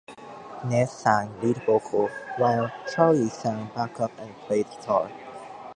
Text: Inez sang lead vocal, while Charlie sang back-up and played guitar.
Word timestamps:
Inez 0.63 0.91
sang 0.91 1.39
lead 1.41 1.57
vocal, 1.63 2.09
while 2.37 2.71
Charlie 2.91 3.29
sang 3.29 3.69
back-up 3.75 4.11
and 4.17 4.35
played 4.47 4.67
guitar. 4.71 5.11